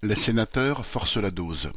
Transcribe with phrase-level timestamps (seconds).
[0.00, 1.72] Les sénateurs forcent la dose.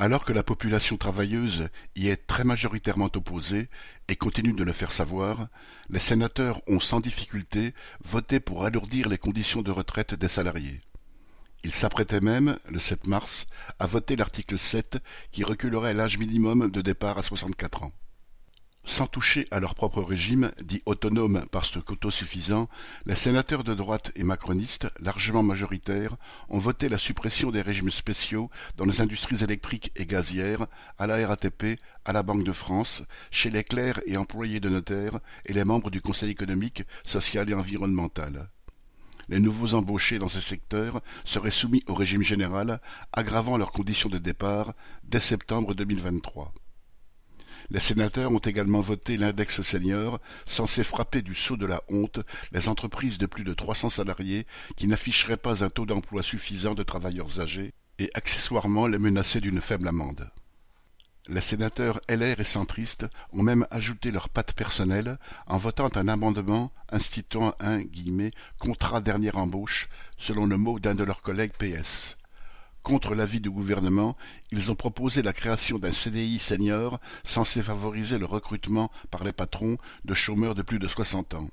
[0.00, 3.68] Alors que la population travailleuse y est très majoritairement opposée
[4.08, 5.46] et continue de le faire savoir,
[5.88, 7.74] les sénateurs ont sans difficulté
[8.04, 10.80] voté pour alourdir les conditions de retraite des salariés.
[11.62, 13.46] Ils s'apprêtaient même, le 7 mars,
[13.78, 14.98] à voter l'article 7
[15.30, 17.92] qui reculerait l'âge minimum de départ à 64 ans.
[18.86, 22.68] Sans toucher à leur propre régime, dit autonome parce qu'autosuffisant,
[23.06, 26.16] les sénateurs de droite et macronistes, largement majoritaires,
[26.50, 30.66] ont voté la suppression des régimes spéciaux dans les industries électriques et gazières,
[30.98, 35.18] à la RATP, à la Banque de France, chez les clercs et employés de notaires
[35.46, 38.50] et les membres du Conseil économique, social et environnemental.
[39.30, 42.82] Les nouveaux embauchés dans ces secteurs seraient soumis au régime général,
[43.14, 44.74] aggravant leurs conditions de départ
[45.04, 46.52] dès septembre 2023.
[47.70, 52.20] Les sénateurs ont également voté l'index senior, censé frapper du sceau de la honte
[52.52, 54.46] les entreprises de plus de 300 salariés
[54.76, 59.60] qui n'afficheraient pas un taux d'emploi suffisant de travailleurs âgés et accessoirement les menacer d'une
[59.60, 60.30] faible amende.
[61.26, 66.70] Les sénateurs LR et centristes ont même ajouté leur patte personnelle en votant un amendement
[66.90, 67.80] instituant un
[68.58, 69.88] contrat dernière embauche,
[70.18, 72.16] selon le mot d'un de leurs collègues PS.
[72.84, 74.14] Contre l'avis du gouvernement,
[74.52, 79.78] ils ont proposé la création d'un CDI senior censé favoriser le recrutement par les patrons
[80.04, 81.48] de chômeurs de plus de soixante ans.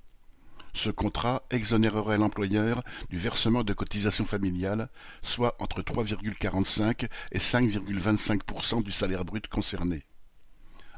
[0.74, 4.90] Ce contrat exonérerait l'employeur du versement de cotisations familiales,
[5.22, 10.04] soit entre 3,45 et 5,25% du salaire brut concerné.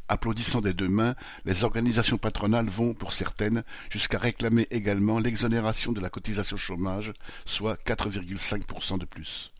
[0.08, 1.14] Applaudissant des deux mains,
[1.46, 7.14] les organisations patronales vont, pour certaines, jusqu'à réclamer également l'exonération de la cotisation chômage,
[7.46, 9.54] soit 4,5% de plus.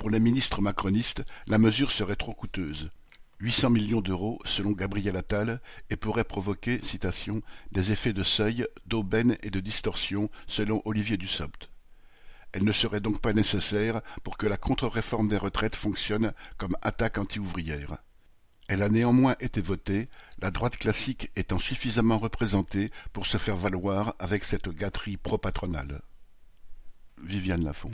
[0.00, 2.88] Pour les ministres macronistes, la mesure serait trop coûteuse.
[3.40, 9.36] 800 millions d'euros selon Gabriel Attal et pourrait provoquer, citation, des effets de seuil, d'aubaine
[9.42, 11.68] et de distorsion selon Olivier Dussopt.
[12.52, 17.18] Elle ne serait donc pas nécessaire pour que la contre-réforme des retraites fonctionne comme attaque
[17.18, 17.98] anti-ouvrière.
[18.68, 24.14] Elle a néanmoins été votée, la droite classique étant suffisamment représentée pour se faire valoir
[24.18, 26.00] avec cette gâterie pro-patronale.
[27.22, 27.90] Viviane Lafont